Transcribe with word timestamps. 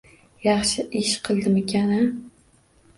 Yaxshi 0.45 0.81
ish 1.01 1.13
qildimikan-a? 1.29 2.01